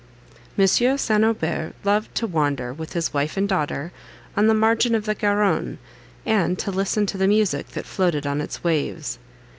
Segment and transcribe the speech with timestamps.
[0.57, 0.65] M.
[0.65, 1.23] St.
[1.23, 3.91] Aubert loved to wander, with his wife and daughter,
[4.35, 5.77] on the margin of the Garonne,
[6.25, 9.19] and to listen to the music that floated on its waves.